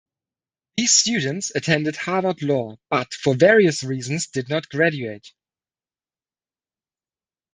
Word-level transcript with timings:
These 0.77 0.95
students 0.95 1.51
attended 1.53 1.95
Harvard 1.95 2.41
Law 2.41 2.77
but, 2.89 3.13
for 3.13 3.35
various 3.35 3.83
reasons, 3.83 4.25
did 4.25 4.49
not 4.49 4.67
graduate. 4.67 5.31